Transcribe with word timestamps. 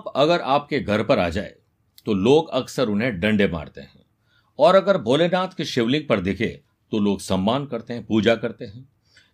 सांप 0.00 0.12
अगर 0.16 0.40
आपके 0.40 0.80
घर 0.80 1.02
पर 1.02 1.18
आ 1.18 1.28
जाए 1.28 1.54
तो 2.06 2.14
लोग 2.14 2.48
अक्सर 2.50 2.88
उन्हें 2.88 3.18
डंडे 3.20 3.46
मारते 3.48 3.80
हैं। 3.80 4.04
और 4.58 4.74
अगर 4.74 4.98
भोलेनाथ 4.98 5.56
के 5.56 5.64
शिवलिंग 5.64 6.06
पर 6.08 6.20
दिखे 6.20 6.48
तो 6.92 6.98
लोग 6.98 7.20
सम्मान 7.20 7.66
करते 7.66 7.94
हैं, 7.94 8.04
पूजा 8.06 8.34
करते 8.34 8.64
हैं। 8.64 8.88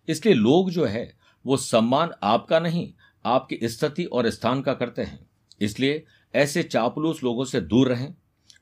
इसलिए 0.07 0.33
लोग 0.33 0.69
जो 0.71 0.85
है, 0.85 1.11
वो 1.45 1.57
सम्मान 1.57 2.11
आपका 2.23 2.59
नहीं, 2.59 2.91
आपकी 3.25 3.59
स्थिति 3.63 4.03
और 4.05 4.29
स्थान 4.29 4.61
का 4.61 4.73
करते 4.73 5.01
हैं। 5.01 5.19
इसलिए 5.61 6.03
ऐसे 6.33 6.63
चापलूस 6.63 7.23
लोगों 7.23 7.45
से 7.45 7.61
दूर 7.61 7.87
रहें, 7.87 8.13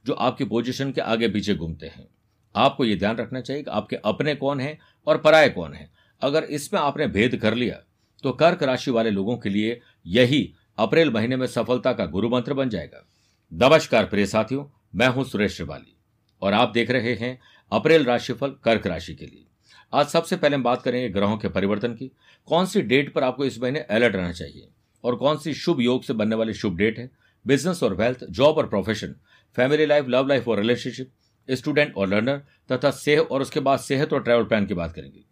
जो 0.05 0.13
आपकी 0.13 0.45
पोजीशन 0.45 0.91
के 0.91 1.01
आगे 1.01 1.27
पीछे 1.27 1.55
घूमते 1.55 1.87
हैं। 1.87 2.07
आपको 2.55 2.85
यह 2.85 2.97
ध्यान 2.99 3.17
रखना 3.17 3.41
चाहिए 3.41 3.63
कि 3.63 3.71
आपके 3.71 3.95
अपने 4.05 4.35
कौन 4.35 4.59
हैं 4.59 4.77
और 5.07 5.17
पराये 5.17 5.49
कौन 5.49 5.73
हैं। 5.73 5.91
अगर 6.21 6.43
इसमें 6.43 6.79
आपने 6.81 7.07
भेद 7.09 7.35
कर 7.35 7.55
लिया 7.55 7.81
तो 8.23 8.31
कर्क 8.33 8.63
राशि 8.63 8.91
वाले 8.91 9.09
लोगों 9.09 9.37
के 9.37 9.49
लिए 9.49 9.79
यही 10.07 10.53
अप्रैल 10.77 11.11
महीने 11.11 11.35
में 11.35 11.47
सफलता 11.47 11.91
का 11.93 12.05
गुरु 12.05 12.29
मंत्र 12.29 12.53
बन 12.53 12.69
जाएगा। 12.69 13.05
नमस्कार 13.51 14.05
प्रिय 14.05 14.25
साथियों, 14.25 14.65
मैं 14.95 15.07
हूँ 15.07 15.23
सुरेश 15.23 15.55
श्रिवाली 15.55 15.95
और 16.41 16.53
आप 16.53 16.71
देख 16.73 16.91
रहे 16.91 17.13
हैं 17.13 17.39
अप्रैल 17.71 18.05
राशिफल 18.05 18.55
कर्क 18.63 18.87
राशि 18.87 19.15
के 19.15 19.25
लिए। 19.25 19.45
आज 19.93 20.07
सबसे 20.07 20.35
पहले 20.35 20.55
हम 20.55 20.63
बात 20.63 20.81
करेंगे 20.81 21.09
ग्रहों 21.09 21.37
के 21.37 21.49
परिवर्तन 21.49 21.93
की। 21.93 22.11
कौन 22.47 22.65
सी 22.65 22.81
डेट 22.81 23.13
पर 23.13 23.23
आपको 23.23 23.45
इस 23.45 23.61
महीने 23.61 23.79
अलर्ट 23.79 24.15
रहना 24.15 24.31
चाहिए 24.31 24.67
और 25.03 25.15
कौन 25.15 25.37
सी 25.37 25.53
शुभ 25.53 25.81
योग 25.81 26.03
से 26.03 26.13
बनने 26.13 26.35
वाली 26.35 26.53
शुभ 26.53 26.75
डेट 26.77 26.99
है? 26.99 27.09
बिज़नेस 27.45 27.83
और 27.83 27.93
वेल्थ, 27.93 28.23
जॉब 28.23 28.57
और 28.57 28.67
profession, 28.67 29.15
family 29.55 29.85
life, 29.85 30.05
love 30.09 30.27
life 30.27 30.47
और 30.47 30.59
रिलेशनशिप, 30.59 31.11
स्टूडेंट 31.49 31.95
और 31.97 32.07
लर्नर, 32.07 32.41
तथा 32.71 32.91
सेह 32.91 33.19
और 33.19 33.41
उसके 33.41 33.59
बाद 33.59 33.79
सेहत 33.79 34.13
और 34.13 34.23
ट्रैवल 34.23 34.43
प्लान 34.43 34.65
की 34.65 34.73
बात 34.73 34.93
करेंगे। 34.93 35.23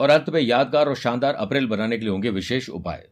और 0.00 0.10
अंत 0.10 0.30
में 0.30 0.40
यादगार 0.40 0.88
और 0.88 0.96
शानदार 0.96 1.34
अप्रैल 1.34 1.66
बनाने 1.66 1.98
के 1.98 2.04
लिए 2.04 2.10
होंगे 2.10 2.30
विशेष 2.30 2.68
उपाय। 2.68 3.08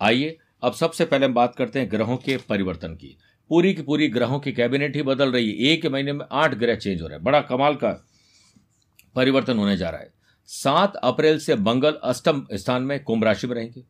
आइए 0.00 0.38
अब 0.62 0.72
सबसे 0.72 1.04
पहले 1.04 1.26
हम 1.26 1.34
बात 1.34 1.56
करते 1.56 1.80
हैं 1.80 1.90
ग्रहों 1.90 2.16
के 2.16 2.36
परिवर्तन 2.36 2.94
की। 2.94 3.18
पूरी 3.48 3.74
की 3.74 3.82
पूरी 3.82 4.08
ग्रहों 4.08 4.40
की 4.40 4.52
कैबिनेट 4.52 4.96
ही 4.96 5.02
बदल 5.02 5.32
रही 5.32 5.50
है। 5.50 5.54
एक 5.54 5.86
महीने 5.86 6.12
में 6.12 6.26
आठ 6.32 6.54
ग्रह 6.54 6.74
चेंज 6.74 7.02
हो 7.02 7.06
रहे 7.06 7.16
हैं। 7.16 7.24
बड़ा 7.24 7.40
कमाल 7.40 7.74
का 7.74 8.06
परिवर्तन 9.16 9.58
होने 9.58 9.76
जा 9.76 9.90
रहा 9.90 10.00
है। 10.00 10.12
सात 10.46 10.96
अप्रैल 10.96 11.38
से 11.38 11.56
मंगल 11.56 11.92
अष्टम 12.04 12.46
स्थान 12.52 12.82
में 12.82 13.02
कुंभ 13.02 13.24
राशि 13.24 13.46
में 13.46 13.54
रहेंगे 13.54 13.84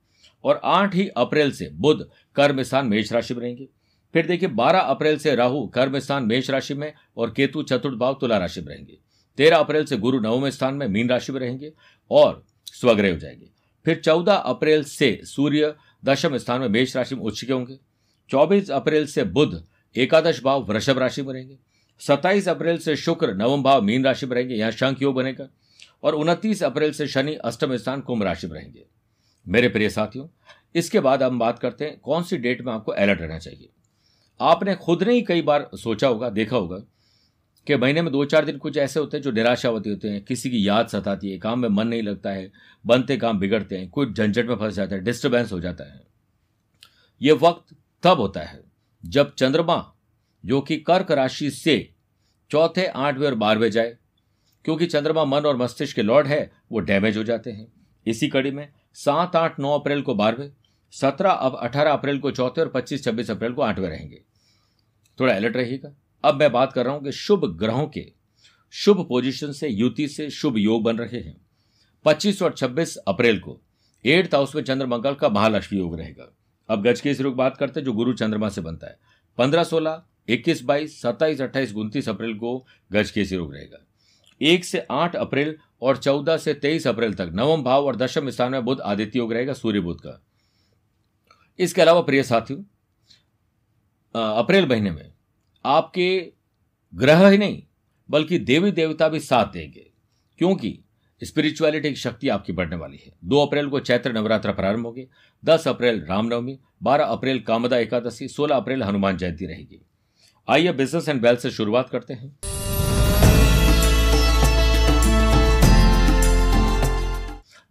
और 0.45 0.61
आठ 0.65 0.95
ही 0.95 1.09
अप्रैल 1.09 1.53
से 1.53 1.71
बुध 1.73 2.11
कर्म 2.37 2.63
स्थान 2.63 2.87
मेष 2.87 3.13
राशि 3.13 3.35
में 3.35 3.43
रहेंगे। 3.43 3.69
फिर 4.13 4.27
देखिए, 4.27 4.49
बारह 4.49 4.79
अप्रैल 4.79 5.19
से 5.19 5.35
राहु 5.35 5.67
कर्म 5.67 5.99
स्थान 5.99 6.25
मेष 6.25 6.51
राशि 6.51 6.75
में 6.75 6.93
और 7.17 7.31
केतु 7.31 7.63
चतुर्थ 7.63 7.99
भाव 7.99 8.19
तुला 8.21 8.39
राशि 8.39 8.61
में 8.61 8.69
रहेंगे। 8.69 8.99
तेरह 9.37 9.57
अप्रैल 9.57 9.85
से 9.85 9.97
गुरु 9.97 10.21
नवम 10.21 10.49
स्थान 10.49 10.75
में 10.75 10.89
मीन 10.89 11.09
राशि 11.09 11.33
में 11.33 11.41
रहेंगे 11.41 11.73
और 12.11 12.47
स्वग्रह 12.65 13.13
हो 13.13 13.19
जाएँगे। 13.19 13.47
फिर 13.85 14.01
चौदह 14.01 14.35
अप्रैल 14.35 14.85
से 14.85 15.21
सूर्य 15.25 15.75
दशम 16.05 16.37
स्थान 16.37 16.61
में 16.61 16.69
मेष 16.69 16.97
राशि 16.97 17.15
में 17.15 17.23
उच्च 17.23 17.45
के 17.45 17.53
होंगे। 17.53 17.79
चौबीस 18.31 18.71
अप्रैल 18.71 19.07
से 19.07 19.25
बुध, 19.25 19.67
एकादश 19.97 20.43
भाव 20.43 20.63
वृषभ 20.63 20.99
राशि 20.99 21.23
में 21.23 21.35
रहेंगे। 21.35 21.59
सत्ताईस 22.01 22.49
अप्रैल 22.49 22.79
से 22.79 22.97
शुक्र, 22.97 23.35
नवम 23.35 23.63
भाव 23.63 23.83
मीन 23.83 24.05
राशि 24.05 24.27
में 24.27 24.35
रहेंगे, 24.35 24.55
यहाँ 24.55 24.71
शंख 24.71 25.03
योग 25.03 25.15
बनेगा। 25.15 25.49
और 26.03 26.15
उनतीस 26.15 26.63
अप्रैल 26.63 26.93
से 26.93 27.07
शनि 27.07 27.35
अष्टम 27.35 27.77
स्थान 27.77 28.01
कुंभ 28.01 28.23
राशि 28.23 28.47
में 28.47 28.55
रहेंगे। 28.55 28.87
मेरे 29.49 29.69
प्रिय 29.69 29.91
साथियों, 29.91 30.29
इसके 30.75 31.01
बाद 31.01 31.23
हम 31.23 31.39
बात 31.39 31.59
करते 31.59 31.85
हैं 31.85 32.01
कौन 32.01 32.23
सी 32.23 32.37
डेट 32.37 32.63
में 32.63 32.73
आपको 32.73 32.93
अलर्ट 32.93 33.21
रहना 33.21 33.39
चाहिए। 33.39 33.69
आपने 34.41 34.75
खुद 34.75 35.03
ने 35.03 35.13
ही 35.13 35.23
कई 35.23 35.43
बार 35.43 35.71
सोचा 35.75 36.09
होगा, 36.09 36.31
देखा 36.31 36.57
होगा 36.57 36.83
कि 37.67 37.77
महीने 37.77 38.03
में 38.03 38.13
दो 38.13 38.25
चार 38.25 38.45
दिन 38.45 38.59
कुछ 38.59 38.77
ऐसे 38.77 39.01
होते 39.01 39.17
हैं 39.17 39.23
जो 39.23 39.31
निराशावती 39.31 39.91
होते 39.91 40.09
हैं, 40.09 40.25
किसी 40.25 40.51
की 40.51 40.69
याद 40.69 40.89
सताती 40.89 41.31
है, 41.31 41.39
काम 41.39 41.61
में 41.61 41.69
मन 41.69 41.89
नहीं 41.89 42.03
लगता 42.03 42.31
है, 42.31 42.53
बनते 42.87 43.17
काम 43.17 43.39
बिगड़ते 43.39 43.79
हैं 43.79 43.91
कुछ 43.91 44.13
झंझट 44.13 44.47
में 44.47 44.57
फंस 44.57 44.75
जाता 44.75 44.95
है 44.95 45.01
डिस्टर्बेंस 45.05 45.53
हो 45.53 45.61
जाता 45.61 45.85
है। 45.85 46.07
ये 47.23 47.33
वक्त 47.33 47.77
तब 48.03 48.21
होता 48.21 48.41
है 48.41 48.61
जब 49.07 49.35
चंद्रमा, 49.35 49.95
जो 50.47 50.61
कि 50.61 50.77
कर्क 50.77 51.11
राशि 51.11 51.51
से 51.51 51.95
चौथे, 52.51 52.87
आठवें 52.87 53.27
और 53.27 53.35
बारहवें 53.35 53.71
जाए, 53.71 53.97
क्योंकि 54.65 54.87
चंद्रमा 54.87 55.25
मन 55.25 55.41
और 55.41 55.57
मस्तिष्क 55.57 55.97
के 55.97 56.03
लॉर्ड 56.03 56.27
है, 56.27 56.53
वो 56.73 56.81
डैमेज 56.81 57.17
हो 57.17 57.23
जाते 57.23 57.51
हैं। 57.51 57.73
इसी 58.07 58.29
कड़ी 58.29 58.51
में 58.51 58.69
सात, 58.95 59.37
आठ, 59.37 59.61
नौ 59.61 59.79
अप्रैल 59.79 60.03
को 60.03 60.15
बारहवें, 60.15 60.51
सत्रह, 60.93 61.31
अब 61.31 61.57
अठारह 61.57 61.93
अप्रैल 61.93 62.19
को 62.19 62.31
चौथे 62.31 62.61
और 62.61 62.69
पच्चीस, 62.69 63.05
छब्बीस 63.05 63.31
अप्रैल 63.31 63.53
को 63.53 63.63
आठवें 63.63 63.89
रहेंगे। 63.89 64.23
थोड़ा 65.21 65.35
अलर्ट 65.35 65.57
रहिएगा। 65.57 65.97
अब 66.25 66.35
मैं 66.35 66.53
बात 66.53 66.73
कर 66.73 66.85
रहा 66.85 66.95
हूँ 66.95 67.05
कि 67.05 67.13
शुभ 67.13 67.45
ग्रहों 67.59 67.87
के, 67.87 68.13
शुभ 68.71 69.07
पोजीशन 69.09 69.53
से 69.53 69.69
युति 69.69 70.09
से 70.09 70.31
शुभ 70.31 70.59
योग 70.59 70.83
बन 70.83 70.99
रहे 70.99 71.21
हैं। 71.21 71.37
25 72.05 72.43
और 72.43 72.53
26 72.53 72.97
अप्रैल 72.97 73.39
को 73.39 73.61
एट्थ 74.05 74.35
हाउस 74.35 74.55
में 74.57 74.63
चंद्र 74.63 74.87
मंगल 74.87 75.15
का 75.15 75.29
महालक्ष्मी 75.29 75.79
योग 75.79 75.99
रहेगा। 75.99 76.33
अब 76.69 76.83
गज 76.83 77.01
के 77.01 77.11
योग 77.11 77.35
बात 77.37 77.57
करते 77.57 77.81
हैं 77.81 77.85
जो 77.85 77.93
गुरु 77.93 78.13
चंद्रमा 78.13 78.49
से 78.49 78.61
बनता 78.61 78.87
है। 78.87 78.99
पंद्रह 79.39 79.65
सोलह, 79.65 80.03
इक्कीस 80.29 80.63
बाईस, 80.63 81.01
सत्ताईस, 81.03 81.41
अट्ठाईस, 81.41 81.75
उनतीस 81.75 82.09
अप्रैल 82.09 82.35
को 82.35 82.67
गज 82.93 83.11
के 83.11 83.23
योग 83.23 83.55
रहेगा। 83.55 83.87
एक 84.41 84.65
से 84.65 84.87
आठ 84.91 85.17
अप्रैल 85.17 85.57
और 85.83 85.97
चौदह 85.97 86.37
से 86.37 86.55
तेईस 86.55 86.87
अप्रैल 86.87 87.15
तक 87.15 87.31
नवम 87.35 87.63
भाव 87.63 87.87
और 87.87 87.97
दशम 87.97 88.31
स्थान 88.31 88.53
में 88.53 88.65
बुद्ध 88.65 88.81
आदित्य 88.81 89.19
योग 89.19 89.33
रहेगा 89.33 89.53
सूर्य 89.53 89.81
बुद्ध 89.81 90.01
का। 90.01 90.23
इसके 91.59 91.83
अलावा 91.83 92.01
प्रिय 92.01 92.23
साथियों 92.23 92.63
अप्रैल 94.15 94.69
महीने 94.69 94.91
में 94.91 95.10
आपके 95.65 96.33
ग्रह 96.95 97.29
ही 97.29 97.39
नहीं, 97.39 97.63
बल्कि 98.11 98.39
देवी 98.39 98.73
देवता 98.73 99.09
भी 99.09 99.21
साथ 99.21 99.47
देंगे। 99.47 99.91
क्योंकि 100.39 100.85
स्पिरिचुअलिटी 101.23 101.89
की 101.89 101.97
शक्ति 101.97 102.29
आपकी 102.29 102.53
बढ़ने 102.53 102.77
वाली 102.77 102.99
है। 103.07 103.13
दो 103.25 103.47
अप्रैल 103.47 103.69
को 103.69 103.81
चैत्र 103.81 104.13
नवरात्र 104.13 104.53
प्रारंभ 104.53 104.87
होगी, 104.87 105.07
दस 105.45 105.69
अप्रैल 105.69 106.07
रामनवमी, 106.09 106.59
बारह 106.83 107.05
अप्रैल 107.05 107.41
कामदा 107.41 107.79
एकादशी, 107.79 108.29
सोलह 108.29 108.57
अप्रैल 108.57 108.83
हनुमान 108.83 109.17
जयंती 109.17 109.47
रहेगी। 109.47 109.87
आइए 110.49 110.73
बिज़नेस 110.73 111.09
एंड 111.09 111.23
वेल्थ 111.23 111.41
से 111.41 111.51
शुरुआत 111.51 111.91
करते 111.91 112.15
हैं। 112.15 112.39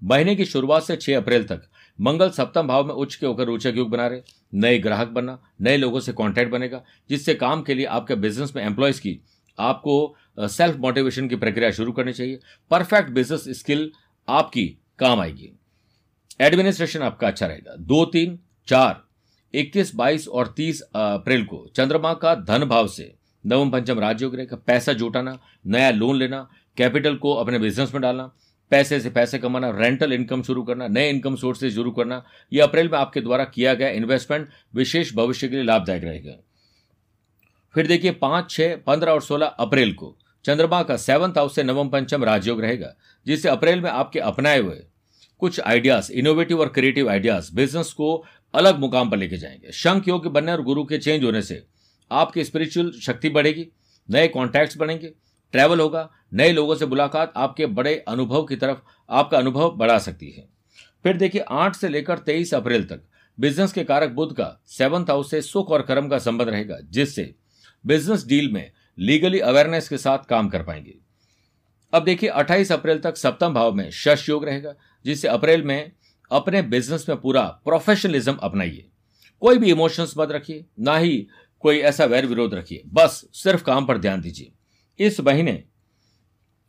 महीने 0.03 0.35
की 0.35 0.45
शुरुआत 0.45 0.83
से 0.83 0.95
6 0.95 1.17
अप्रैल 1.17 1.43
तक 1.43 1.61
मंगल 2.01 2.29
सप्तम 2.29 2.67
भाव 2.67 2.87
में 2.87 2.93
उच्च 2.93 3.15
के 3.15 3.25
होकर 3.25 3.43
रोचक 3.43 3.73
युग 3.75 3.89
बना 3.89 4.07
रहे। 4.07 4.21
नए 4.53 4.77
ग्राहक 4.79 5.07
बनना, 5.07 5.39
नए 5.61 5.77
लोगों 5.77 5.99
से 5.99 6.13
कांटेक्ट 6.13 6.51
बनेगा, 6.51 6.83
जिससे 7.09 7.33
काम 7.33 7.61
के 7.61 7.73
लिए 7.73 7.85
आपके 7.85 8.15
बिज़नेस 8.15 8.55
में 8.55 8.63
एम्प्लॉयज़ 8.63 9.01
की, 9.01 9.19
आपको 9.59 10.15
सेल्फ 10.39 10.75
मोटिवेशन 10.75 11.27
की 11.27 11.35
प्रक्रिया 11.35 11.71
शुरू 11.71 11.91
करनी 11.91 12.13
चाहिए। 12.13 12.39
परफेक्ट 12.71 13.09
बिज़नेस 13.09 13.59
स्किल 13.59 13.91
आपकी 14.29 14.65
काम 14.99 15.19
आएगी। 15.19 15.51
एडमिनिस्ट्रेशन 16.41 17.01
आपका 17.01 17.27
अच्छा 17.27 17.45
रहेगा। 17.45 17.75
दो, 17.75 18.05
तीन, 18.05 18.39
चार, 18.67 19.03
इक्कीस, 19.53 19.95
बाईस 19.95 20.27
और 20.27 20.53
तीस 20.57 20.81
अप्रैल 20.81 21.45
को 21.45 21.65
चंद्रमा 21.75 22.13
का 22.13 22.35
धन 22.35 22.65
भाव 22.65 22.87
से 22.87 23.13
नवम, 23.45 23.69
पंचम 23.69 23.99
राजयोग 23.99 24.35
रहेगा 24.35 24.57
पैसा 24.57 24.93
जुटाना, 24.93 25.37
नया 25.67 25.91
लोन 25.91 26.15
लेना 26.15 26.49
कैपिटल 26.77 27.15
को 27.15 27.33
अपने 27.33 27.59
बिज़नेस 27.59 27.93
में 27.93 28.01
डालना 28.01 28.31
पैसे 28.71 28.99
से 28.99 29.09
पैसे 29.09 29.37
कमाना 29.39 29.69
रेंटल 29.69 30.13
इनकम 30.13 30.41
शुरू 30.43 30.63
करना, 30.63 30.87
नए 30.87 31.09
इनकम 31.09 31.35
सोर्सेज 31.35 31.75
शुरू 31.75 31.91
करना 31.91 32.23
यह 32.53 32.63
अप्रैल 32.63 32.89
में 32.89 32.97
आपके 32.99 33.21
द्वारा 33.21 33.43
किया 33.43 33.73
गया 33.73 33.89
इन्वेस्टमेंट 33.89 34.49
विशेष 34.75 35.13
भविष्य 35.15 35.47
के 35.47 35.55
लिए 35.55 35.63
लाभदायक 35.63 36.03
रहेगा। 36.03 36.35
फिर 37.75 37.87
देखिए, 37.87 38.11
पाँच, 38.11 38.51
छह, 38.51 38.75
पंद्रह 38.75 39.11
और 39.11 39.21
सोलह 39.21 39.45
अप्रैल 39.45 39.93
को 39.93 40.15
चंद्रमा 40.45 40.81
का 40.83 40.97
सेवंथ 40.97 41.37
हाउस 41.37 41.55
से 41.55 41.63
नवम 41.63 41.89
पंचम 41.89 42.23
राजयोग 42.23 42.61
रहेगा, 42.61 42.93
जिससे 43.25 43.49
अप्रैल 43.49 43.81
में 43.81 43.89
आपके 43.89 44.19
अपनाए 44.19 44.59
हुए 44.59 44.79
कुछ 45.39 45.59
आइडियाज़ 45.59 46.11
इनोवेटिव 46.11 46.59
और 46.59 46.69
क्रिएटिव 46.69 47.09
आइडियाज़ 47.09 47.53
बिज़नेस 47.55 47.91
को 47.93 48.25
अलग 48.53 48.79
मुकाम 48.79 49.09
पर 49.09 49.17
लेके 49.17 49.37
जाएँगे। 49.37 49.71
शंख 49.71 50.07
योग 50.07 50.27
बनने 50.27 50.51
और 50.51 50.61
गुरु 50.61 50.83
के 50.85 50.97
चेंज 50.97 51.23
होने 51.23 51.41
से 51.41 51.63
आपकी 52.11 52.43
स्पिरिचुअल 52.43 52.91
शक्ति 53.01 53.29
बढ़ेगी, 53.29 53.67
नए 54.09 54.27
कॉन्टैक्ट्स 54.27 54.77
बढ़ेंगे 54.77 55.11
ट्रैवल 55.51 55.79
होगा, 55.79 56.09
नए 56.33 56.51
लोगों 56.51 56.75
से 56.75 56.85
मुलाकात 56.85 57.33
आपके 57.35 57.65
बड़े 57.65 58.05
अनुभव 58.07 58.43
की 58.43 58.55
तरफ़, 58.55 58.77
आपका 59.09 59.37
अनुभव 59.37 59.71
बढ़ा 59.71 59.97
सकती 59.97 60.31
है। 60.31 60.49
फिर 61.03 61.17
देखिए, 61.17 61.43
आठ 61.49 61.75
से 61.75 61.89
लेकर 61.89 62.17
तेईस 62.17 62.53
अप्रैल 62.53 62.83
तक 62.83 63.01
बिज़नेस 63.39 63.73
के 63.73 63.83
कारक 63.83 64.09
बुद्ध 64.09 64.35
का 64.35 64.63
सेवंथ 64.67 65.05
हाउस 65.05 65.31
से 65.31 65.41
सुख 65.41 65.71
और 65.71 65.81
कर्म 65.81 66.09
का 66.09 66.19
संबंध 66.19 66.49
रहेगा, 66.49 66.77
जिससे 66.89 67.35
बिज़नेस 67.85 68.27
डील 68.27 68.51
में 68.51 68.71
लीगली 68.99 69.39
अवेयरनेस 69.39 69.89
के 69.89 69.97
साथ 69.97 70.17
काम 70.17 70.49
कर 70.49 70.63
पाएँगे। 70.63 70.95
अब 71.93 72.03
देखिए 72.03 72.29
28 72.29 72.71
अप्रैल 72.71 72.99
तक 72.99 73.17
सप्तम 73.17 73.53
भाव 73.53 73.73
में 73.73 73.91
शश 73.91 74.29
योग 74.29 74.45
रहेगा, 74.45 74.73
जिससे 75.05 75.27
अप्रैल 75.27 75.63
में 75.63 75.91
अपने 76.31 76.61
बिज़नेस 76.61 77.09
में 77.09 77.21
पूरा 77.21 77.43
प्रोफेशनलिज्म 77.43 78.33
अपनाइए। 78.33 78.89
कोई 79.41 79.57
भी 79.57 79.69
इमोशंस 79.69 80.13
मत 80.17 80.31
रखिए, 80.31 80.65
ना 80.79 80.97
ही 80.97 81.27
कोई 81.59 81.77
ऐसा 81.77 82.05
वैर 82.05 82.25
विरोध 82.25 82.53
रखिए, 82.53 82.83
बस 82.87 83.25
सिर्फ़ 83.33 83.63
काम 83.63 83.85
पर 83.85 83.97
ध्यान 83.97 84.21
दीजिए। 84.21 84.51
इस 84.99 85.19
महीने 85.19 85.63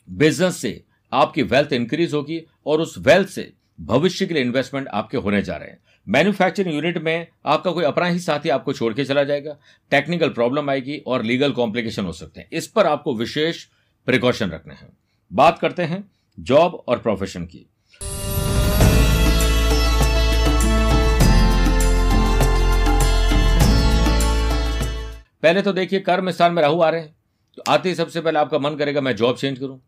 बिज़नेस 0.09 0.57
से 0.57 0.83
आपकी 1.13 1.43
वेल्थ 1.43 1.73
इंक्रीज 1.73 2.13
होगी 2.15 2.41
और 2.67 2.81
उस 2.81 2.95
वेल्थ 2.99 3.29
से 3.29 3.53
भविष्य 3.81 4.27
के 4.27 4.35
लिए 4.35 4.43
इन्वेस्टमेंट 4.43 4.89
आपके 4.89 5.17
होने 5.17 5.43
जा 5.43 5.57
रहे 5.57 5.69
हैं। 5.69 5.79
मैन्युफैक्चरिंग 6.07 6.75
यूनिट 6.75 6.99
में 6.99 7.27
आपका 7.47 7.71
कोई 7.71 7.85
अपना 7.85 8.07
ही 8.07 8.19
साथी 8.19 8.49
आपको 8.49 8.73
छोड़ 8.73 8.93
के 8.95 9.05
चला 9.05 9.25
जाएगा। 9.25 9.57
टेक्निकल 9.91 10.29
प्रॉब्लम 10.29 10.71
आएगी 10.71 10.99
और 11.07 11.23
लीगल 11.23 11.53
कॉम्प्लिकेशन 11.53 12.05
हो 12.05 12.13
सकते 12.13 12.41
हैं। 12.41 12.49
इस 12.53 12.67
पर 12.67 12.87
आपको 12.87 13.15
विशेष 13.15 13.65
प्रिकॉशन 14.07 14.51
रखने 14.51 14.75
हैं। 14.75 14.89
बात 15.33 15.59
करते 15.59 15.83
हैं 15.83 16.05
जॉब 16.41 16.85
और 16.89 16.99
प्रोफेशन 16.99 17.47
की। 17.47 17.67
पहले 25.43 25.63
तो 25.63 25.73
देखिए 25.73 26.01
कर्म 26.01 26.31
स्थान 26.31 26.53
में 26.53 26.63
राहु 26.63 26.81
आ 26.81 26.89
रहे 26.91 27.01
हैं। 27.01 27.15
तो 27.59 27.63
आते 27.69 27.89
ही 27.89 27.95
सबसे 27.95 28.21
पहले 28.21 28.39
आपका 28.39 28.59
मन 28.59 28.77
करेगा 28.77 29.01
मैं 29.01 29.15
जॉब 29.17 29.37
चेंज 29.37 29.59
करूँ, 29.59 29.81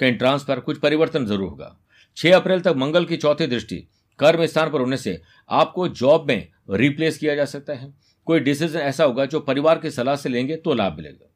कहीं 0.00 0.12
ट्रांसफ़र 0.14 0.60
कुछ 0.60 0.78
परिवर्तन 0.80 1.26
ज़रूर 1.26 1.48
होगा। 1.48 1.76
छह 2.16 2.36
अप्रैल 2.36 2.60
तक 2.60 2.74
मंगल 2.76 3.04
की 3.04 3.16
चौथी 3.16 3.46
दृष्टि, 3.46 3.76
कर्म 4.18 4.44
स्थान 4.46 4.70
पर 4.70 4.80
होने 4.80 4.96
से 4.98 5.20
आपको 5.50 5.88
जॉब 5.90 6.28
में 6.28 6.48
रिप्लेस 6.72 7.18
किया 7.18 7.34
जा 7.34 7.44
सकता 7.46 7.72
है। 7.72 7.92
कोई 8.26 8.40
डिसीज़न 8.40 8.78
ऐसा 8.80 9.04
होगा 9.04 9.24
जो 9.26 9.40
परिवार 9.42 9.78
की 9.78 9.90
सलाह 9.90 10.16
से 10.16 10.28
लेंगे 10.28 10.56
तो 10.58 10.74
लाभ 10.74 10.96
मिलेगा। 10.96 11.26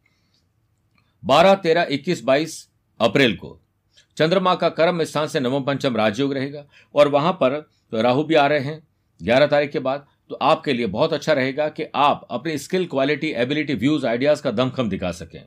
बारह, 1.23 1.55
तेरह, 1.57 1.87
इक्कीस, 1.91 2.23
बाईस 2.25 2.69
अप्रैल 3.01 3.37
को 3.37 3.59
चंद्रमा 4.17 4.55
का 4.55 4.69
कर्म 4.71 5.03
स्थान 5.05 5.27
से 5.29 5.41
नवम 5.41 5.63
पंचम 5.65 5.97
राजयोग 5.97 6.35
रहेगा 6.35 6.65
और 6.95 7.09
वहाँ 7.09 7.33
पर 7.35 7.59
तो 7.93 8.03
राहु 8.03 8.25
भी 8.25 8.35
आ 8.35 8.47
रहे 8.47 8.61
हैं। 8.61 8.83
ग्यारह 9.21 9.47
तारीख 9.47 9.71
के 9.71 9.79
बाद 9.81 10.07
तो 10.31 10.35
आपके 10.43 10.73
लिए 10.73 10.87
बहुत 10.89 11.13
अच्छा 11.13 11.33
रहेगा 11.33 11.69
कि 11.69 11.87
आप 11.97 12.27
अपनी 12.31 12.57
skill 12.59 12.87
quality 12.87 13.31
ability 13.33 13.75
views 13.77 14.07
ideas 14.07 14.43
का 14.43 14.51
दमखम 14.53 14.89
दिखा 14.89 15.11
सकें। 15.13 15.45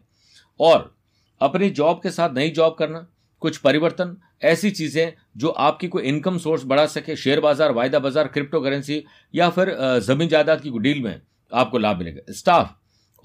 और 0.60 0.94
अपनी 1.42 1.70
जॉब 1.72 2.00
के 2.04 2.12
साथ 2.12 2.34
नई 2.34 2.50
जॉब 2.52 2.76
करना, 2.80 3.06
कुछ 3.42 3.58
परिवर्तन, 3.58 4.16
ऐसी 4.44 4.72
चीज़ें 4.72 5.14
जो 5.38 5.50
आपकी 5.50 5.88
कोई 5.88 6.04
इनकम 6.04 6.38
सोर्स 6.38 6.64
बढ़ा 6.66 6.86
सके 6.88 7.16
शेयर 7.16 7.40
बाज़ार, 7.40 7.72
वायदा 7.72 8.00
बाज़ार 8.00 8.28
क्रिप्टो 8.28 8.62
करेंसी 8.62 9.04
या 9.34 9.50
फिर 9.50 9.76
ज़मीन 10.02 10.28
जायदाद 10.28 10.62
की 10.62 10.70
डील 10.72 11.04
में 11.04 11.22
आपको 11.52 11.78
लाभ 11.78 11.98
मिलेगा। 11.98 12.34
स्टाफ 12.34 12.76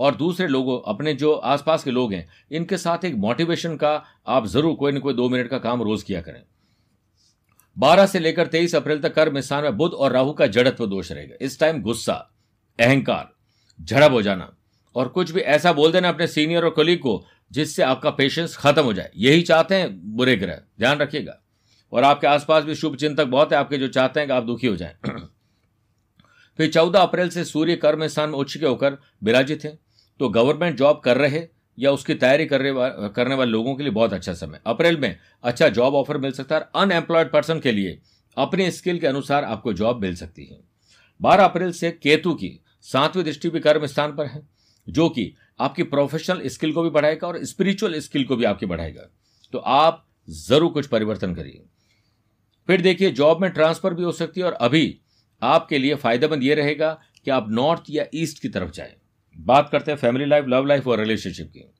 और 0.01 0.15
दूसरे 0.15 0.47
लोगों, 0.49 0.81
अपने 0.87 1.15
जो 1.15 1.33
आसपास 1.33 1.85
के 1.85 1.91
लोग 1.91 2.13
हैं, 2.13 2.29
इनके 2.51 2.77
साथ 2.79 3.05
एक 3.05 3.15
मोटिवेशन 3.17 3.77
का 3.77 4.03
आप 4.29 4.47
ज़रूर 4.47 4.75
कोई 4.75 4.93
ना 4.93 5.01
कोई 5.01 5.15
दो 5.15 5.29
मिनट 5.29 5.49
का 5.49 5.59
काम 5.61 5.83
रोज 5.83 6.03
किया 6.03 6.21
करें। 6.21 6.43
बारह 7.77 8.07
से 8.07 8.19
लेकर 8.19 8.47
तेईस 8.47 8.75
अप्रैल 8.75 9.01
तक 9.01 9.15
कर्म 9.15 9.41
स्थान 9.41 9.63
में 9.65 9.77
बुद्ध 9.77 9.95
और 9.95 10.13
राहु 10.13 10.33
का 10.33 10.47
जड़त्व 10.49 10.87
दोष 10.87 11.13
रहेगा। 11.13 11.37
इस 11.41 11.59
टाइम 11.61 11.81
गुस्सा, 11.83 12.15
अहंकार, 12.79 13.29
झड़प 13.81 14.13
हो 14.13 14.23
जाना 14.23 14.53
और 14.97 15.09
कुछ 15.09 15.31
भी 15.31 15.41
ऐसा 15.41 15.73
बोल 15.73 15.93
देना 15.93 16.09
अपने 16.09 16.27
सीनियर 16.27 16.65
और 16.65 16.75
कलीग 16.77 16.99
को, 16.99 17.27
जिससे 17.53 17.83
आपका 17.83 18.11
पेशेंस 18.11 18.57
खत्म 18.57 18.83
हो 18.83 18.93
जाए। 18.93 19.11
यही 19.17 19.43
चाहते 19.43 19.75
हैं 19.75 20.17
बुरे 20.17 20.37
ग्रह। 20.37 20.61
ध्यान 20.79 20.99
रखिएगा। 20.99 21.39
और 21.93 22.05
आपके 22.05 22.27
आसपास 22.27 22.65
भी 22.65 22.75
शुभ 22.75 22.97
चिंतक 22.97 23.25
बहुत 23.25 23.53
है, 23.53 23.59
आपके 23.59 23.79
जो 23.79 23.89
चाहते 23.89 24.21
हैं 24.21 24.29
कि 24.29 24.33
आप 24.33 24.43
दुखी 24.43 24.67
हो 24.67 24.77
जाएँ। 24.77 24.95
फिर 26.57 26.71
चौदह 26.71 26.99
अप्रैल 27.01 27.29
से 27.29 27.45
सूर्य 27.45 27.77
कर्म 27.77 28.07
स्थान 28.07 28.31
में 28.31 28.39
उच्च 28.39 28.57
के 28.57 28.67
होकर 28.67 28.99
विराजित 29.23 29.65
है। 29.65 29.79
तो 30.19 30.29
गवर्नमेंट 30.29 30.77
जॉब 30.77 31.01
कर 31.05 31.17
रहे 31.17 31.49
या 31.79 31.91
उसकी 31.91 32.15
तैयारी 32.15 32.47
कर 32.47 32.61
रहे 32.61 32.73
करने 33.09 33.35
वाले 33.35 33.51
लोगों 33.51 33.75
के 33.75 33.83
लिए 33.83 33.93
बहुत 33.93 34.13
अच्छा 34.13 34.35
समय। 34.35 34.61
अप्रैल 34.67 34.97
में 34.97 35.17
अच्छा 35.43 35.69
जॉब 35.69 35.95
ऑफ़र 35.95 36.19
मिल 36.19 36.33
सकता 36.33 36.55
है 36.57 36.69
अनएम्प्लॉयड 36.77 37.31
पर्सन 37.31 37.61
के 37.61 37.73
लिए 37.73 38.03
अपने 38.37 38.71
स्किल 38.71 38.99
के 38.99 39.07
अनुसार 39.07 39.45
आपको 39.45 39.73
जॉब 39.73 40.01
मिल 40.01 40.15
सकती 40.17 40.45
है। 40.45 40.61
बारह 41.23 41.45
अप्रैल 41.45 41.73
से 41.73 41.91
केतु 41.91 42.35
की 42.35 42.65
सातवीं 42.83 43.25
दृष्टि 43.25 43.49
भी 43.49 43.61
कर्म 43.61 43.87
स्थान 43.87 44.17
पर 44.17 44.27
है। 44.27 44.52
जो 44.87 45.09
कि 45.09 45.33
आपकी 45.61 45.83
प्रोफेशनल 45.83 46.49
स्किल 46.49 46.73
को 46.73 46.83
भी 46.83 46.91
बढ़ाएगा 46.91 47.27
और 47.29 47.45
स्पिरिचुअल 47.45 47.99
स्किल 48.01 48.25
को 48.25 48.37
भी 48.37 48.45
आपकी 48.45 48.67
बढ़ाएगा। 48.67 49.09
तो 49.55 49.59
आप 49.59 50.05
ज़रूर 50.29 50.73
कुछ 50.73 50.87
परिवर्तन 50.87 51.35
करिए। 51.35 51.63
फिर 52.69 52.81
देखिए 52.81 53.11
जॉब 53.11 53.41
में 53.41 53.51
ट्रांसफ़र 53.51 53.95
भी 53.95 54.03
हो 54.03 54.13
सकती 54.13 54.41
है 54.41 54.47
और 54.47 54.53
अभी 54.53 54.99
आपके 55.43 55.79
लिए 55.79 55.95
फ़ायदेमंद 55.95 56.43
यह 56.43 56.55
रहेगा 56.55 56.93
कि 57.25 57.31
आप 57.31 57.47
नॉर्थ 57.51 57.85
या 57.91 58.05
ईस्ट 58.15 58.43
की 58.43 58.49
तरफ़ 58.49 58.71
जाएँ। 58.71 58.95
बात 59.37 59.69
करते 59.73 59.91
हैं 59.91 59.99
फैमिली 59.99 60.25
लाइफ 60.25 60.45
लव 60.49 60.67
लाइफ 60.67 60.87
और 60.87 61.01
रिलेशनशिप 61.01 61.53
की। 61.57 61.71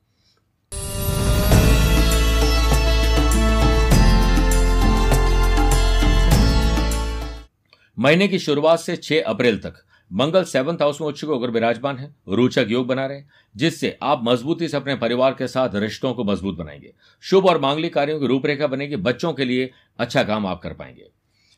महीने 7.97 8.27
की 8.27 8.39
शुरुआत 8.39 8.79
से 8.79 8.95
6 8.97 9.23
अप्रैल 9.23 9.57
तक 9.57 9.73
मंगल 10.13 10.43
सेवंथ 10.43 10.77
हाउस 10.81 11.01
में 11.01 11.07
उच्च 11.07 11.23
होकर 11.23 11.49
विराजमान 11.49 11.97
है, 11.97 12.15
रोचक 12.29 12.65
योग 12.69 12.87
बना 12.87 13.05
रहे 13.05 13.21
जिससे 13.55 13.97
आप 14.03 14.21
मजबूती 14.23 14.67
से 14.67 14.77
अपने 14.77 14.95
परिवार 14.95 15.33
के 15.33 15.47
साथ 15.47 15.69
रिश्तों 15.75 16.13
को 16.13 16.23
मज़बूत 16.23 16.55
बनाएँगे। 16.55 16.93
शुभ 17.21 17.45
और 17.45 17.59
मांगलिक 17.61 17.93
कार्यों 17.93 18.19
की 18.19 18.27
रूपरेखा 18.27 18.67
बनेगी, 18.67 18.95
बच्चों 18.95 19.33
के 19.33 19.45
लिए 19.45 19.71
अच्छा 19.99 20.23
काम 20.23 20.45
आप 20.45 20.61
कर 20.61 20.73
पाएँगे। 20.73 21.09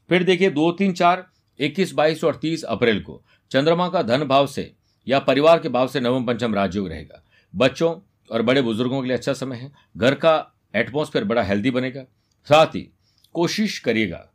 फिर 0.10 0.24
देखिए, 0.24 0.50
दो, 0.50 0.72
तीन, 0.72 0.94
चार, 0.94 1.28
इक्कीस, 1.60 1.94
बाईस 1.94 2.24
और 2.24 2.36
तीस 2.36 2.64
अप्रैल 2.64 3.02
को 3.02 3.22
चंद्रमा 3.52 3.90
का 3.90 4.02
धन 4.02 4.24
भाव 4.24 4.48
से 4.48 4.74
या 5.08 5.20
परिवार 5.20 5.60
के 5.60 5.70
भाव 5.70 5.88
से 5.88 6.00
नवम, 6.00 6.26
पंचम 6.26 6.56
राजयोग 6.56 6.88
रहेगा। 6.88 7.24
बच्चों 7.56 7.96
और 8.32 8.42
बड़े 8.42 8.62
बुज़ुर्गों 8.62 9.02
के 9.02 9.08
लिए 9.08 9.18
अच्छा 9.18 9.34
समय 9.34 9.56
है। 9.56 9.72
घर 9.98 10.16
का 10.16 10.54
एटमोस्फेयर 10.76 11.26
बड़ा 11.26 11.44
हेल्दी 11.44 11.72
बनेगा। 11.72 12.04
साथ 12.50 12.68
ही 12.68 12.90
कोशिश 13.34 13.80
करिएगा 13.80 14.30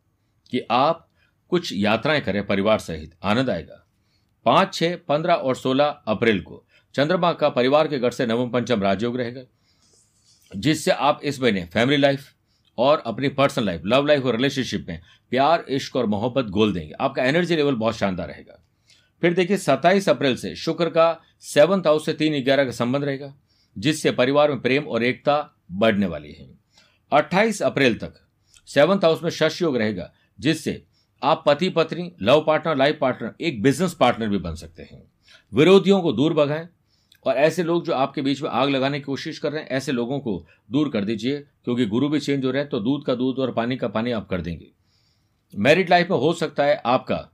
कि 0.51 0.67
आप 0.71 1.09
कुछ 1.49 1.73
यात्राएँ 1.73 2.21
करें 2.21 2.47
परिवार 2.47 2.79
सहित, 2.79 3.15
आनंद 3.23 3.51
आएगा। 3.51 3.87
पाँच, 4.47 4.75
छह, 4.75 4.97
पंद्रह 5.09 5.35
और 5.35 5.57
सोलह 5.57 5.85
अप्रैल 5.85 6.41
को 6.41 6.65
चंद्रमा 6.95 7.33
का 7.33 7.49
परिवार 7.49 7.89
के 7.89 7.99
घर 7.99 8.11
से 8.11 8.27
नवम 8.27 8.51
पंचम 8.51 8.83
राजयोग 8.83 9.17
रहेगा, 9.17 9.43
जिससे 10.53 10.91
आप 10.91 11.21
इस 11.25 11.41
महीने 11.41 11.65
फैमिली 11.65 11.97
लाइफ 11.97 12.27
और 12.79 13.03
अपनी 13.07 13.29
पर्सनल 13.29 13.67
लाइफ 13.67 13.83
लव 13.87 14.07
लाइफ 14.07 14.25
और 14.25 14.37
रिलेशनशिप 14.37 14.87
में 14.89 15.01
प्यार, 15.31 15.65
इश्क 15.69 15.97
और 15.97 16.07
मोहब्बत 16.07 16.45
गोल 16.47 16.73
देंगे। 16.73 16.93
आपका 17.01 17.25
एनर्जी 17.25 17.57
लेवल 17.57 17.75
बहुत 17.75 17.97
शानदार 17.97 18.29
रहेगा। 18.29 18.57
फिर 19.23 19.35
देखिए, 19.35 19.57
सत्ताईस 19.57 20.09
अप्रैल 20.09 20.37
से 20.37 20.55
शुक्र 20.57 20.89
का 20.91 21.21
सेवंथ 21.45 21.87
हाउस 21.87 22.07
से 22.07 22.13
तीन 22.13 22.43
ग्यारह 22.45 22.65
का 22.65 22.71
संबंध 22.71 23.05
रहेगा, 23.05 23.35
जिससे 23.77 24.11
परिवार 24.11 24.51
में 24.51 24.61
प्रेम 24.61 24.85
और 24.85 25.03
एकता 25.03 25.57
बढ़ने 25.73 26.07
वाली 26.07 26.33
है। 26.33 26.49
अट्ठाईस 27.13 27.63
अप्रैल 27.63 27.95
तक 27.95 28.15
सेवंथ 28.69 29.05
हाउस 29.05 29.23
में 29.23 29.31
शश 29.31 29.61
योग 29.63 29.77
रहेगा, 29.77 30.13
जिससे 30.39 30.83
आप 31.23 31.43
पति, 31.47 31.69
पत्नी 31.69 32.13
लव 32.23 32.45
पार्टनर 32.47 32.77
लाइफ 32.77 32.99
पार्टनर 33.01 33.35
एक 33.41 33.63
बिज़नेस 33.63 33.95
पार्टनर 33.95 34.29
भी 34.29 34.39
बन 34.39 34.55
सकते 34.55 34.83
हैं। 34.83 35.03
विरोधियों 35.53 36.01
को 36.03 36.13
दूर 36.13 36.35
भगाएँ 36.35 36.69
और 37.27 37.35
ऐसे 37.35 37.63
लोग 37.63 37.85
जो 37.85 37.93
आपके 37.93 38.23
बीच 38.23 38.43
में 38.43 38.49
आग 38.51 38.69
लगाने 38.69 38.99
की 38.99 39.03
कोशिश 39.03 39.39
कर 39.39 39.53
रहे 39.53 39.63
हैं, 39.63 39.69
ऐसे 39.69 39.93
लोगों 39.93 40.19
को 40.21 40.47
दूर 40.71 40.89
कर 40.89 41.05
दीजिए, 41.05 41.39
क्योंकि 41.39 41.87
गुरु 41.87 42.09
भी 42.09 42.21
चेंज 42.21 42.45
हो 42.45 42.51
रहे 42.51 42.63
हैं 42.63 42.71
तो 42.71 42.81
दूध 42.81 43.05
का 43.05 43.15
दूध 43.15 43.39
और 43.39 43.53
पानी 43.53 43.77
का 43.77 43.89
पानी 43.89 44.11
आप 44.11 44.29
कर 44.29 44.41
देंगे। 44.41 44.71
मैरिड 45.55 45.91
लाइफ 45.91 46.11
में 46.11 46.19
हो 46.19 46.33
सकता 46.33 46.65
है 46.65 46.83
आपका 46.87 47.29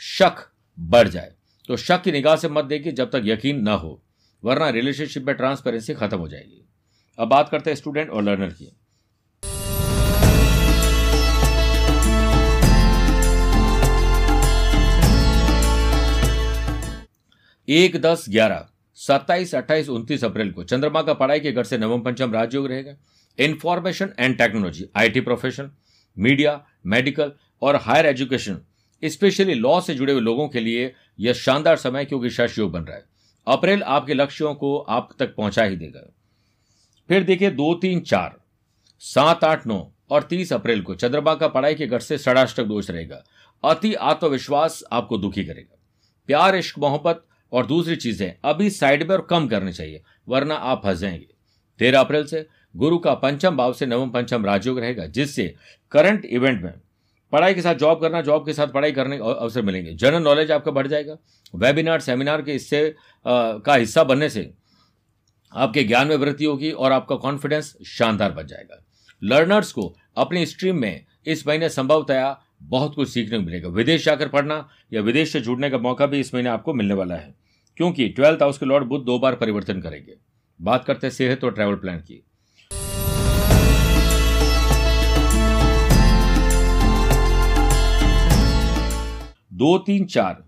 शक 0.00 0.46
बढ़ 0.80 1.08
जाए। 1.08 1.32
तो 1.68 1.76
शक 1.76 2.02
की 2.02 2.12
निगाह 2.12 2.36
से 2.36 2.48
मत 2.48 2.64
देखिए 2.64 2.92
जब 2.92 3.10
तक 3.10 3.22
यकीन 3.24 3.62
ना 3.62 3.72
हो, 3.72 4.02
वरना 4.44 4.68
रिलेशनशिप 4.68 5.24
में 5.24 5.34
ट्रांसपेरेंसी 5.34 5.94
खत्म 5.94 6.18
हो 6.18 6.28
जाएगी। 6.28 6.64
अब 7.18 7.28
बात 7.28 7.48
करते 7.48 7.70
हैं 7.70 7.76
स्टूडेंट 7.76 8.10
और 8.10 8.22
लर्नर 8.22 8.50
की। 8.50 8.72
एक 17.72 17.96
दस 17.96 18.24
ग्यारह, 18.28 18.66
सत्ताईस, 18.94 19.54
अट्ठाईस, 19.54 19.88
उनतीस 19.88 20.24
अप्रैल 20.24 20.50
को। 20.52 20.64
चंद्रमा 20.64 21.02
का 21.02 21.12
पढ़ाई 21.14 21.40
के 21.40 21.52
घर 21.52 21.64
से 21.64 21.78
नवम 21.78 22.00
पंचम 22.00 22.32
राजयोग 22.32 22.66
रहेगा। 22.66 22.94
Information 23.38 24.10
and 24.18 24.36
technology 24.38 24.86
IT 24.96 25.20
profession 25.20 25.70
media 26.16 26.64
medical 26.86 27.32
और 27.62 27.76
हायर 27.76 28.06
एजुकेशन 28.06 28.58
स्पेशली 29.02 29.54
लॉ 29.54 29.80
से 29.80 29.94
जुड़े 29.94 30.12
हुए 30.12 30.22
लोगों 30.22 30.48
के 30.48 30.60
लिए 30.60 30.92
यह 31.20 31.32
शानदार 31.32 31.76
समय 31.76 32.04
क्योंकि 32.04 32.30
शश 32.30 32.58
योग 32.58 32.72
बन 32.72 32.82
रहा 32.82 32.96
है। 32.96 33.04
अप्रैल 33.46 33.82
आपके 33.82 34.14
लक्ष्यों 34.14 34.54
को 34.54 34.76
आप 34.78 35.08
तक 35.18 35.34
पहुँचा 35.34 35.64
ही 35.64 35.76
देगा। 35.76 36.08
फिर 37.08 37.22
देखिए 37.22 37.50
दो, 37.50 37.74
तीन, 37.74 38.00
चार, 38.00 38.36
सात, 39.00 39.44
आठ, 39.44 39.66
नौ 39.66 39.92
और 40.10 40.22
तीस 40.22 40.52
अप्रैल 40.52 40.82
को 40.82 40.94
चंद्रमा 40.94 41.34
का 41.34 41.48
पढ़ाई 41.48 41.74
के 41.74 41.86
घर 41.86 42.00
से 42.00 42.18
षडाष्टक 42.18 42.64
दोष 42.64 42.90
रहेगा। 42.90 43.24
अति 43.64 43.94
आत्मविश्वास 43.94 44.82
आपको 44.92 45.18
दुखी 45.18 45.44
करेगा। 45.44 45.78
प्यार, 46.26 46.56
इश्क, 46.56 46.78
मोहब्बत 46.78 47.24
और 47.52 47.66
दूसरी 47.66 47.96
चीज़ें 47.96 48.34
अभी 48.44 48.70
साइड 48.70 49.02
में 49.02 49.16
और 49.16 49.26
कम 49.30 49.46
करनी 49.48 49.72
चाहिए, 49.72 50.02
वरना 50.28 50.54
आप 50.54 50.82
फंस 50.84 50.98
जाएँगे 50.98 51.26
तेरह 51.80 52.00
अप्रैल 52.00 52.24
से 52.26 52.46
गुरु 52.74 52.98
का 52.98 53.14
पंचम 53.14 53.56
भाव 53.56 53.72
से 53.72 53.86
नवम 53.86 54.10
पंचम 54.10 54.44
राजयोग 54.46 54.78
रहेगा, 54.78 55.06
जिससे 55.06 55.54
करंट 55.92 56.24
इवेंट 56.24 56.62
में 56.62 56.72
पढ़ाई 57.32 57.54
के 57.54 57.62
साथ 57.62 57.74
जॉब 57.74 58.00
करना 58.00 58.20
जॉब 58.22 58.46
के 58.46 58.52
साथ 58.52 58.68
पढ़ाई 58.68 58.92
करने 58.92 59.16
के 59.16 59.32
अवसर 59.32 59.62
मिलेंगे। 59.62 59.92
जनरल 59.92 60.22
नॉलेज 60.22 60.50
आपका 60.50 60.70
बढ़ 60.70 60.86
जाएगा। 60.86 61.16
वेबिनार 61.54 62.00
सेमिनार 62.00 62.42
के 62.42 62.52
हिस्से 62.52 62.94
का 63.26 63.74
हिस्सा 63.74 64.04
बनने 64.04 64.28
से 64.28 64.50
आपके 65.52 65.84
ज्ञान 65.84 66.08
में 66.08 66.16
वृद्धि 66.16 66.44
होगी 66.44 66.70
और 66.70 66.92
आपका 66.92 67.16
कॉन्फिडेंस 67.16 67.76
शानदार 67.88 68.32
बन 68.32 68.46
जाएगा। 68.46 68.82
लर्नर्स 69.22 69.72
को 69.72 69.94
अपनी 70.16 70.46
स्ट्रीम 70.46 70.76
में 70.76 71.04
इस 71.26 71.46
महीने 71.46 71.68
संभवतया 71.68 72.38
बहुत 72.62 72.94
कुछ 72.94 73.08
सीखने 73.08 73.38
को 73.38 73.44
मिलेगा। 73.44 73.68
विदेश 73.68 74.04
जाकर 74.04 74.28
पढ़ना 74.28 74.68
या 74.92 75.00
विदेश 75.00 75.32
से 75.32 75.40
जुड़ने 75.40 75.70
का 75.70 75.78
मौका 75.78 76.06
भी 76.06 76.20
इस 76.20 76.34
महीने 76.34 76.48
आपको 76.48 76.74
मिलने 76.74 76.94
वाला 76.94 77.14
है। 77.14 77.34
क्योंकि 77.76 78.08
ट्वेल्थ 78.08 78.42
हाउस 78.42 78.58
के 78.58 78.66
लॉर्ड 78.66 78.84
बुद्ध 78.84 79.06
दो 79.06 79.18
बार 79.18 79.34
परिवर्तन 79.34 79.80
करेंगे। 79.80 80.14
बात 80.62 80.84
करते 80.84 81.06
हैं 81.06 81.14
सेहत 81.14 81.44
और 81.44 81.52
ट्रैवल 81.52 81.74
प्लान 81.74 81.98
की। 81.98 82.24
दो, 89.52 89.78
तीन, 89.78 90.04
चार। 90.04 90.44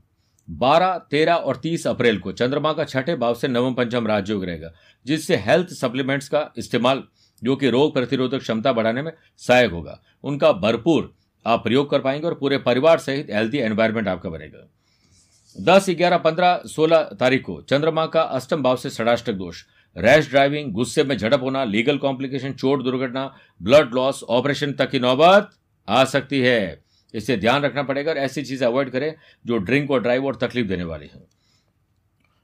बारह, 0.51 0.99
तेरह 1.11 1.35
और 1.35 1.57
तीस 1.57 1.87
अप्रैल 1.87 2.19
को 2.19 2.33
चंद्रमा 2.33 2.73
का 2.73 2.85
छठे 2.85 3.17
भाव 3.17 3.35
से 3.35 3.49
नवम 3.49 3.75
पंचम 3.75 4.07
राजयोग 4.07 4.45
रहेगा, 4.45 4.73
जिससे 5.07 5.37
हेल्थ 5.37 5.69
सप्लीमेंट्स 5.69 6.29
का 6.29 6.53
इस्तेमाल, 6.59 7.03
जो 7.43 7.57
कि 7.57 7.71
रोग 7.71 7.93
प्रतिरोधक 7.93 8.39
क्षमता 8.39 8.73
बढ़ाने 8.73 9.03
में 9.03 9.13
सहायक 9.37 9.71
होगा। 9.71 10.03
उनका 10.25 10.53
भरपूर 10.53 11.15
आप 11.47 11.65
प्रयोग 11.65 11.91
कर 11.91 12.01
पाएँगे 12.01 12.27
और 12.27 12.35
पूरे 12.35 12.59
परिवार 12.59 12.99
सहित 12.99 13.27
हेल्थी 13.31 13.59
एनवायरमेंट 13.59 14.09
आपका 14.09 14.31
बनेगा। 14.31 14.74
दस, 15.57 15.87
ग्यारह, 15.91 16.19
पंद्रह, 16.19 16.61
सोलह 16.67 17.03
तारीख 17.21 17.43
को 17.43 17.61
चंद्रमा 17.63 18.05
का 18.07 18.23
अष्टम 18.23 18.63
भाव 18.63 18.77
से 18.77 18.91
षडाष्टक 18.91 19.33
दोष। 19.33 19.63
रैश 19.97 20.29
ड्राइविंग, 20.31 20.73
गुस्से 20.73 21.05
में 21.05 21.17
झड़प 21.17 21.43
होना, 21.43 21.65
लीगल 21.65 21.99
कॉम्प्लिकेशन, 21.99 22.53
चोट 22.53 22.83
दुर्घटना, 22.85 23.27
ब्लड 23.61 23.95
लॉस, 23.95 24.23
ऑपरेशन 24.23 24.73
तक 24.73 24.91
की 24.91 24.99
नौबत 24.99 25.51
आ 25.89 26.05
सकती 26.05 26.41
है। 26.41 26.83
इसे 27.15 27.37
ध्यान 27.37 27.63
रखना 27.63 27.83
पड़ेगा 27.83 28.11
और 28.11 28.19
ऐसी 28.19 28.43
चीज़ें 28.43 28.67
अवॉइड 28.69 28.91
करें 28.91 29.15
जो 29.45 29.59
ड्रिंक 29.59 29.91
और 29.91 30.03
ड्राइव 30.03 30.27
और 30.27 30.37
तकलीफ़ 30.37 30.67
देने 30.67 30.85
वाली 30.85 31.07
है। 31.07 31.23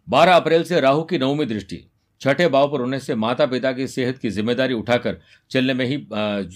बारह 0.09 0.37
अप्रैल 0.37 0.65
से 0.65 0.81
राहु 0.81 1.03
की 1.03 1.19
नवमी 1.19 1.47
दृष्टि। 1.47 1.85
छठे 2.21 2.49
भाव 2.49 2.71
पर 2.73 2.81
होने 2.81 2.99
से 2.99 3.15
माता 3.17 3.47
पिता 3.47 3.73
की 3.73 3.87
सेहत 3.89 4.19
की 4.19 4.31
ज़िम्मेदारी 4.31 4.75
उठाकर 4.75 5.21
चलने 5.51 5.75
में 5.75 5.85
ही 5.87 6.07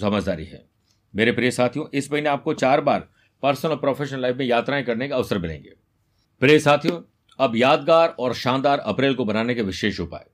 समझदारी 0.01 0.45
है। 0.45 0.65
मेरे 1.15 1.33
प्रिय 1.33 1.51
साथियों, 1.51 1.87
इस 1.95 2.13
महीने 2.13 2.29
आपको 2.29 2.55
चार 2.55 2.81
बार 2.81 3.09
पर्सनल 3.43 3.71
और 3.71 3.77
प्रोफेशनल 3.77 4.21
लाइफ 4.21 4.37
में 4.37 4.47
यात्राएँ 4.47 4.85
करने 4.85 5.09
का 5.09 5.17
अवसर 5.17 5.39
मिलेंगे। 5.39 5.73
प्रिय 6.41 6.59
साथियों, 6.59 7.01
अब 7.39 7.53
यादगार 7.57 8.09
और 8.19 8.35
शानदार 8.35 8.79
अप्रैल 8.79 9.15
को 9.15 9.25
बनाने 9.25 9.55
के 9.55 9.63
विशेष 9.63 10.01
उपाय। 10.01 10.25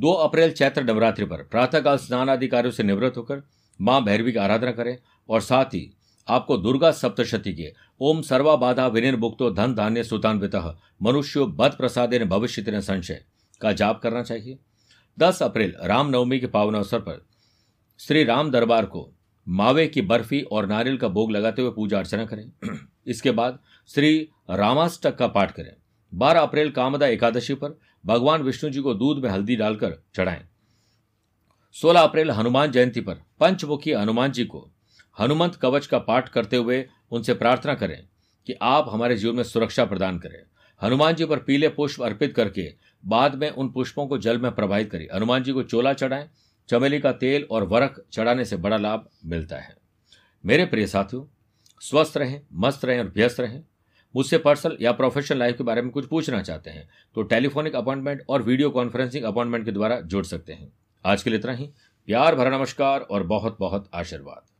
दो 0.00 0.12
अप्रैल 0.12 0.52
चैत्र 0.52 0.82
नवरात्रि 0.82 1.24
पर 1.24 1.42
प्रातःकाल 1.42 1.96
स्नान 1.96 2.28
आदि 2.28 2.48
कार्यों 2.48 2.72
से 2.72 2.82
निवृत्त 2.82 3.16
होकर 3.16 3.42
माँ 3.80 4.04
भैरवी 4.04 4.32
की 4.32 4.38
आराधना 4.38 4.72
करें 4.72 4.96
और 5.28 5.40
साथ 5.40 5.64
ही 5.64 5.96
आपको 6.28 6.56
दुर्गा 6.56 6.90
सप्तशती 6.90 7.54
के 7.54 7.72
ओम 8.00 8.22
सर्वा 8.22 8.56
बाधा 8.56 8.86
विनिर्मुक्तो 8.86 9.50
धन 9.50 9.74
धान्य 9.74 10.04
सुतान्वित 10.04 10.54
मनुष्यो 11.02 11.46
बद 11.46 11.70
प्रसाद 11.70 12.22
भविष्य 12.22 12.80
संशय 12.80 13.24
का 13.60 13.72
जाप 13.72 14.00
करना 14.02 14.22
चाहिए। 14.22 14.58
10 15.18 15.42
अप्रैल 15.42 15.74
रामनवमी 15.84 16.38
के 16.40 16.46
पावन 16.46 16.74
अवसर 16.74 16.98
पर 16.98 17.26
श्री 18.00 18.24
राम 18.24 18.50
दरबार 18.50 18.86
को 18.86 19.12
मावे 19.46 19.86
की 19.86 20.02
बर्फ़ी 20.02 20.40
और 20.42 20.66
नारियल 20.66 20.96
का 20.96 21.08
भोग 21.08 21.30
लगाते 21.30 21.62
हुए 21.62 21.70
पूजा 21.70 21.98
अर्चना 21.98 22.24
करें। 22.24 22.50
इसके 23.06 23.30
बाद 23.30 23.58
श्री 23.88 24.28
रामाष्टक 24.50 25.16
का 25.16 25.26
पाठ 25.26 25.50
करें। 25.50 25.72
12 26.12 26.42
अप्रैल 26.42 26.70
कामदा 26.70 27.06
एकादशी 27.06 27.54
पर 27.54 27.78
भगवान 28.06 28.42
विष्णु 28.42 28.70
जी 28.70 28.80
को 28.80 28.94
दूध 28.94 29.22
में 29.22 29.30
हल्दी 29.30 29.56
डालकर 29.56 29.96
चढ़ाएँ। 30.14 30.42
16 31.76 32.00
अप्रैल 32.00 32.30
हनुमान 32.30 32.70
जयंती 32.70 33.00
पर 33.00 33.22
पंचमुखी 33.40 33.92
हनुमान 33.92 34.32
जी 34.32 34.44
को 34.44 34.68
हनुमंत 35.18 35.54
कवच 35.54 35.86
का 35.86 35.98
पाठ 35.98 36.28
करते 36.28 36.56
हुए 36.56 36.84
उनसे 37.10 37.34
प्रार्थना 37.34 37.74
करें 37.74 37.98
कि 38.46 38.54
आप 38.62 38.90
हमारे 38.90 39.16
जीवन 39.16 39.36
में 39.36 39.44
सुरक्षा 39.44 39.84
प्रदान 39.84 40.18
करें। 40.18 40.40
हनुमान 40.82 41.14
जी 41.14 41.24
पर 41.24 41.38
पीले 41.38 41.68
पुष्प 41.68 42.02
अर्पित 42.02 42.34
करके 42.34 42.72
बाद 43.06 43.34
में 43.34 43.50
उन 43.50 43.68
पुष्पों 43.68 44.06
को 44.06 44.18
जल 44.18 44.38
में 44.38 44.52
प्रवाहित 44.52 44.90
करें। 44.90 45.08
हनुमान 45.14 45.42
जी 45.42 45.52
को 45.52 45.62
चोला 45.62 45.92
चढ़ाएँ 45.92 46.28
चमेली 46.68 46.98
का 47.00 47.12
तेल 47.12 47.46
और 47.50 47.64
वरक 47.64 48.04
चढ़ाने 48.12 48.44
से 48.44 48.56
बड़ा 48.56 48.76
लाभ 48.76 49.08
मिलता 49.24 49.56
है। 49.56 49.76
मेरे 50.44 50.64
प्रिय 50.66 50.86
साथियों, 50.86 51.24
स्वस्थ 51.80 52.16
रहें, 52.16 52.40
मस्त 52.54 52.84
रहें 52.84 52.98
और 52.98 53.12
व्यस्त 53.14 53.40
रहें। 53.40 53.62
मुझसे 54.14 54.38
पर्सनल 54.38 54.76
या 54.80 54.92
प्रोफेशनल 54.92 55.38
लाइफ 55.38 55.56
के 55.56 55.64
बारे 55.64 55.82
में 55.82 55.90
कुछ 55.90 56.06
पूछना 56.06 56.42
चाहते 56.42 56.70
हैं 56.70 56.88
तो 57.16 57.22
टेलीफोनिक 57.22 57.76
अपॉइंटमेंट 57.76 58.22
और 58.28 58.42
वीडियो 58.42 58.70
कॉन्फ्रेंसिंग 58.70 59.24
अपॉइंटमेंट 59.24 59.64
के 59.64 59.72
द्वारा 59.72 60.00
जुड़ 60.00 60.24
सकते 60.24 60.52
हैं। 60.52 60.72
आज 61.04 61.22
के 61.22 61.30
लिए 61.30 61.38
इतना 61.38 61.52
ही। 61.52 61.70
प्यार 62.08 62.34
भरा 62.34 62.50
नमस्कार 62.50 63.00
और 63.00 63.22
बहुत 63.22 63.56
बहुत 63.60 63.90
आशीर्वाद। 63.94 64.51